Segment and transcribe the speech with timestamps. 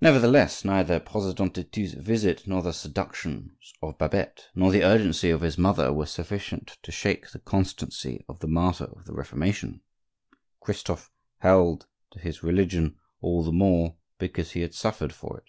[0.00, 5.42] Nevertheless, neither President de Thou's visit, nor the seductions of Babette, nor the urgency of
[5.42, 9.82] his mother, were sufficient to shake the constancy of the martyr of the Reformation.
[10.58, 15.44] Christophe held to his religion all the more because he had suffered for it.